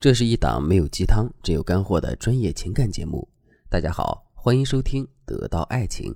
[0.00, 3.28] 这是一档没有鸡汤，只有干货的专业情感节目。
[3.68, 6.10] 大家好，欢迎收听《得到爱情》。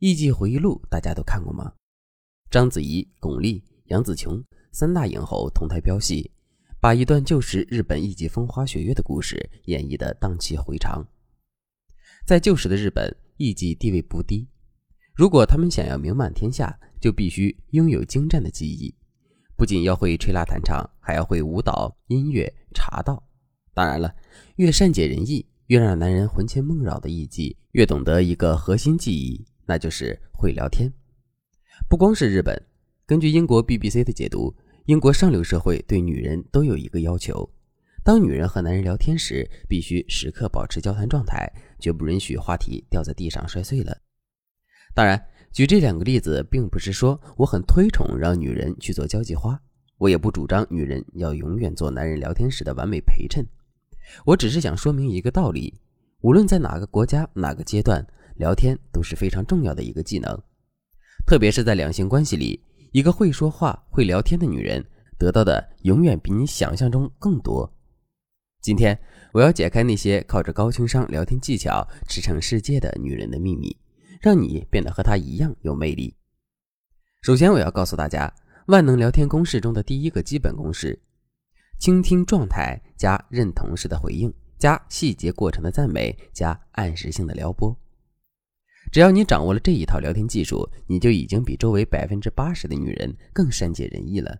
[0.00, 1.72] 艺伎回忆录大家都看过吗？
[2.50, 6.32] 章子怡、巩俐、杨紫琼三大影后同台飙戏，
[6.80, 11.06] 把一段旧时日本艺伎风花雪月的故事演绎的荡气回肠。
[12.26, 14.48] 在旧时的日本，艺伎地位不低，
[15.14, 18.92] 如果他们想要名满天下，就必须拥有精湛的技艺。
[19.58, 23.20] 不仅要会吹拉弹唱，还要会舞蹈、音乐、茶道。
[23.74, 24.14] 当然了，
[24.54, 30.88] 越善解人意、越让男人魂牵梦绕的艺伎，越懂得一个核心技艺，那就是会聊天。
[31.88, 32.56] 不光是日本，
[33.04, 34.54] 根据英国 BBC 的解读，
[34.84, 37.50] 英国上流社会对女人都有一个要求：
[38.04, 43.98] 当女人和男人聊天时，必须时刻保持交谈状态，绝不允许话题掉在地上摔碎了。
[44.94, 45.20] 当然。
[45.52, 49.60] 举这两个例子，并不是说我很推崇让女人去做交际花，
[49.96, 53.44] 我也不主张女人要永远做男人聊天时的完美陪衬。
[54.24, 55.74] 我只是想说明一个道理：
[56.20, 60.38] 无论在哪个国家、哪个阶段，聊天都是非常重要的一个技能。
[61.26, 62.62] 特别是在两性关系里，
[62.92, 64.84] 一个会说话、会聊天的女人，
[65.18, 67.70] 得到的永远比你想象中更多。
[68.62, 68.98] 今天，
[69.32, 73.76] 我要解开那些靠着高情商聊天技巧驰骋世界的女人的秘密。
[74.20, 76.14] 让你变得和他一样有魅力。
[77.22, 78.32] 首先，我要告诉大家，
[78.66, 81.00] 万能聊天公式中的第一个基本公式：
[81.78, 87.76] 倾听状态加认同式的回应加细节过程的赞美加暗示性的撩拨。
[88.90, 94.38] 只要你掌握了这一套聊天技术，你就已经比周围百分之八十的女人更善解人意了。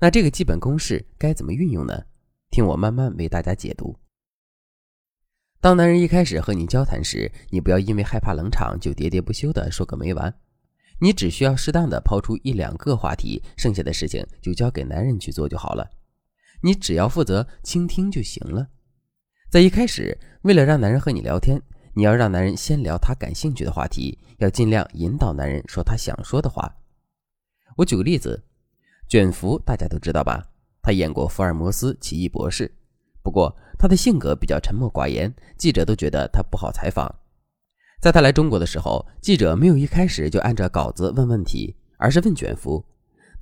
[0.00, 2.02] 那这个基本公式该怎么运用呢？
[2.50, 3.96] 听我慢慢为大家解读。
[5.64, 10.34] 当男人一开始和你交谈时，你不要因为害怕冷场就喋喋不休地说个没完。
[11.00, 15.88] 你只需要适当的抛出一两个话题，剩下的事情就交给男人去做就好了。
[16.60, 18.68] 你只要负责倾听就行了。
[19.48, 21.58] 在一开始，为了让男人和你聊天，
[21.94, 26.70] 你要让男人先聊他感兴趣的话题，要尽量引导男人说他想说的话。
[27.78, 28.44] 我举个例子，
[29.08, 30.46] 卷福大家都知道吧？
[30.82, 32.70] 他演过福尔摩斯、奇异博士。
[33.22, 37.14] 不过他的性格比较沉默寡言，记者都觉得他不好采访。
[38.00, 42.82] 在他来中国的时候，记者没有一开始就按照稿子问问题，而是问卷福。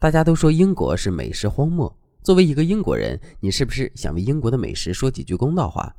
[0.01, 5.95] 大家都说英国是美食荒漠，作为一个英国人，你是不是想为英国的美食说几句公道话？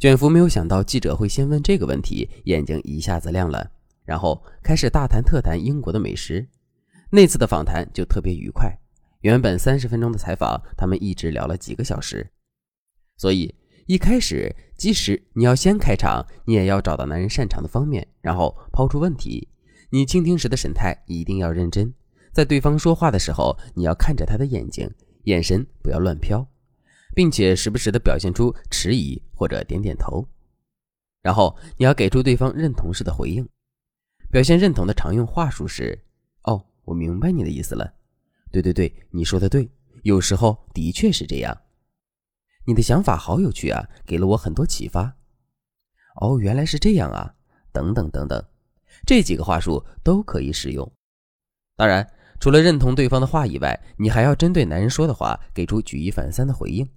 [0.00, 3.70] 卷福没有想到记者会先问这个问题，眼睛一下子亮了，
[4.04, 6.48] 然后开始大谈特谈英国的美食。
[7.12, 8.76] 那次的访谈就特别愉快，
[9.20, 12.28] 原本三十分钟的采访，他们一直聊了几个小时。
[13.20, 13.54] 所以
[13.84, 19.46] 一开始，即使你要先开场，你也要找到男人擅长的方面，然后抛出问题。
[19.90, 21.92] 你倾听时的神态一定要认真，
[22.32, 24.90] 在对方说话的时候，你要看着他的眼睛，
[25.24, 26.46] 眼神不要乱飘，
[27.14, 30.26] 并且时不时的表现出迟疑或者点点头。
[31.20, 33.46] 然后你要给出对方认同式的回应。
[34.30, 36.02] 表现认同的常用话术是
[36.44, 37.92] ：“哦，我明白你的意思了。
[38.50, 39.68] 对对对，你说的对，
[40.04, 41.54] 有时候的确是这样。”
[42.70, 45.12] 你的想法好有趣啊，给了我很多启发。
[46.20, 47.34] 哦，原来是这样啊，
[47.72, 48.40] 等等等等，
[49.04, 50.88] 这几个话术都可以使用。
[51.74, 56.88] 当然，除了认同对方的话以外，你还要针对男人说的话给出举一反三的回应。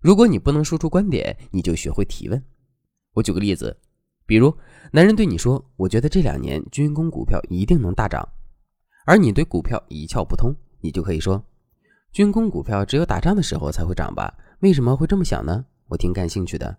[0.00, 2.42] 如果你不能说出观点，你就学会提问。
[3.12, 3.78] 我举个例子，
[4.26, 4.52] 比如
[4.90, 8.28] 男人对你说：“我觉得这两年军工股票一定能大涨。”
[9.06, 11.40] 而你对股票一窍不通，你就可以说
[12.10, 15.66] ：“军工股票只有打仗的时候才会涨吧。”为什么会这么想呢？
[15.88, 16.74] 我挺感兴趣的。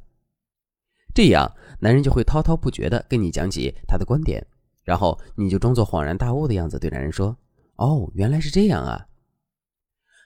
[1.13, 1.47] 这样，
[1.79, 4.43] 男人就会滔滔不绝地跟你讲起他的观点，
[4.83, 7.37] 然后你就装作恍然大悟的样子对男人说
[7.77, 9.05] ：“哦，原来是这样啊。”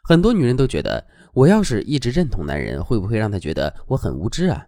[0.07, 4.65] 很多女人都觉得，我要是一直认同男人，会不会让他觉得我很无知啊？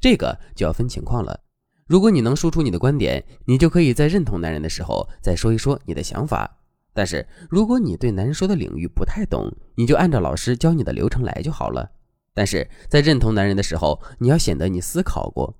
[0.00, 1.40] 这个就要分情况了。
[1.88, 6.58] 如果你能输出你的观点，你就可以在认同男人的时候再说一说你的想法。
[6.94, 11.90] 但是，如果你对男人说的领域不太懂，你就按照老师教你的流程来就好了。
[12.34, 15.54] 但是在认同男人的时候，你要显得你思考过。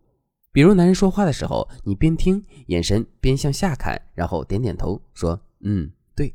[0.53, 6.35] 比如男人说话的时候，你边听，眼神边向下看，然后点点头，说：“嗯，对。”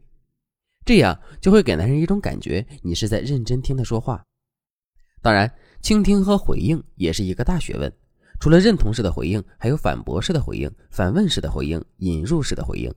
[0.85, 4.23] 这样就会给男人一种感觉，你是在认真听他说话。
[5.21, 5.51] 当然，
[5.81, 7.91] 倾听和回应也是一个大学问。
[8.39, 12.93] 除了认同式的回应，还有反驳式的回应、反问式的回应、引入式的回应。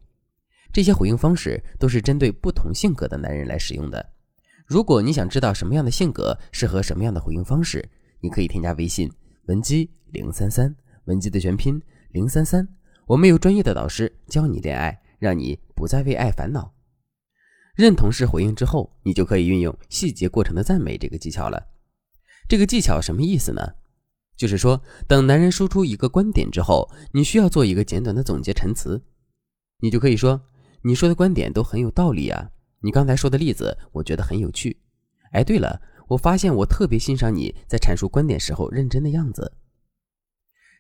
[0.73, 4.13] 这些回应方式都是针对不同性格的男人来使用的。
[4.71, 7.85] 如果你想知道什么样的性格适合什么样的回应方式，
[8.21, 9.11] 你可以添加微信
[9.47, 10.73] 文姬零三三，
[11.07, 11.83] 文姬的全拼
[12.13, 12.69] 零三三。
[13.09, 16.73] 我们有专业的导师教你恋爱，让你不再为爱烦恼。
[17.75, 21.61] 认同式回应之后，你就可以运用细节过程的赞美这个技巧了。
[22.49, 23.61] 这个技巧什么意思呢？
[24.37, 29.03] 就是说，等男人说出一个观点之后，你需要做一个简短的总结陈词，
[29.81, 30.41] 你就可以说
[30.85, 34.79] ：“你说的观点都很有道理啊，你刚才说的例子我觉得很有趣。
[35.33, 39.53] 哎，对了，我发现我特别欣赏你在阐述观点时候认真的样子。”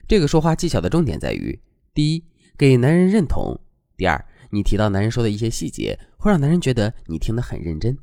[0.08, 1.61] 这个说话技巧的重点在于：
[1.94, 2.25] 第一，
[2.58, 3.55] 给男人认同；
[3.97, 7.94] 第二，你提到男人说的一些细节，会让男人觉得你听得很认真；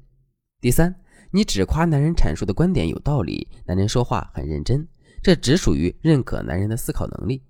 [0.62, 0.96] 第三，
[1.32, 4.88] 你只夸男人阐述的观点有道理，男人说话很认真。
[5.22, 7.44] 这只属于认可男人的思考能力。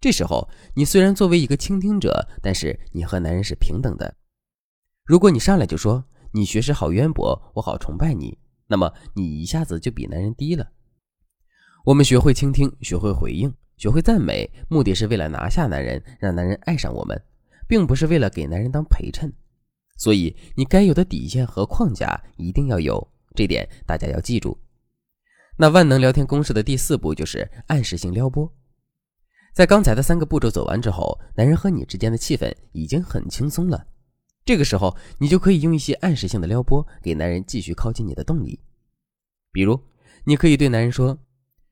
[0.00, 4.12] 这时候，你虽然作为一个倾听者，但是你和男人是平等的。
[5.06, 6.02] 如果你上来就说
[6.32, 10.66] 你学识好渊博，我好崇拜你，那么你一下子就比男人低了。
[11.84, 17.22] 我们学会倾听，学会回应，学会赞美，目的是为了拿下男人，让男人爱上我们，
[17.68, 19.30] 并不是为了给男人当陪衬。
[19.98, 24.58] 所以，你该有的底线和框架一定要有，这点大家要记住。
[25.58, 28.50] 那万能聊天公式的第四步就是暗示性撩拨。
[29.52, 33.86] 在刚才的三个步骤走完之后，男人和你之间的气氛已经很轻松了。
[34.44, 38.60] 这个时候，你就可以用一些暗示性的撩拨，给男人继续靠近你的动力。
[39.50, 39.80] 比如，
[40.24, 41.18] 你可以对男人说：“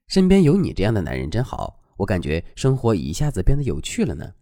[0.08, 4.32] 身边有你这样的男人真好，我感觉生活一下子变得有趣了呢。”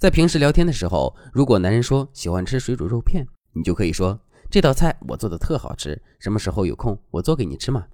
[0.00, 4.18] 在平时聊天的时候，如果男人说喜欢吃水煮肉片，你就可以说
[4.50, 7.86] ：“这道菜我做的特好吃，什么时候有空我做给你吃嘛。”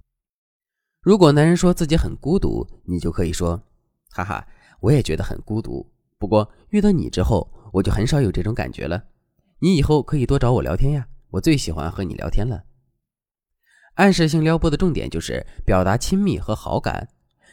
[1.02, 3.60] 如果男人说自己很孤独，你就可以说
[4.10, 4.46] ：“哈哈，
[4.78, 5.90] 我也觉得很孤独。
[6.18, 9.02] 不过遇到你之后，我就很少有这种感觉了。
[9.62, 12.64] 你以后可以多找我聊天呀，我最喜欢和你聊天了。”
[13.94, 17.10] 暗示性撩拨的重点就是表达亲密和好感。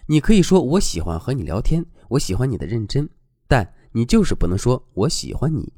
[0.08, 3.08] 你可以说：“我喜欢和你聊天，我喜欢你的认真。”
[3.48, 5.72] 但你就是不能说“我喜欢你”，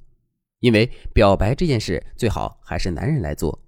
[0.61, 3.61] 因为表白这件事最好还是男人来做。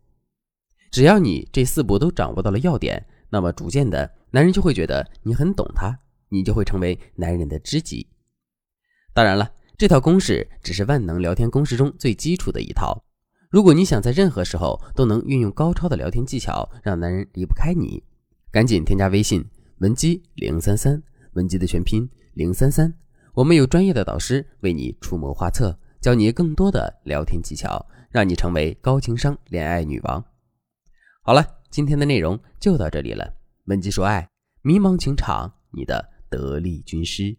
[0.89, 3.05] 只要你这四步都掌握到了要点。
[3.29, 5.99] 那么逐渐的，男人就会觉得你很懂他，
[6.29, 8.07] 你就会成为男人的知己。
[9.11, 13.03] 当然了，这套公式只是万能聊天公式中最基础的一套。
[13.49, 18.03] 如果你想在任何时候都能运用高超的聊天技巧，让男人离不开你，
[18.51, 19.43] 赶紧添加微信
[19.79, 21.01] 文姬零三三，
[21.33, 22.93] 文姬的全拼零三三，
[23.33, 30.23] 我们有专业的导师为你出谋划策，教你更多的聊天技巧，让你成为高情商恋爱女王。
[31.21, 31.45] 好了。
[31.73, 33.33] 今天的内容就到这里了。
[33.65, 34.29] 文姬说爱，
[34.61, 37.35] 迷茫情场，你的得力军师。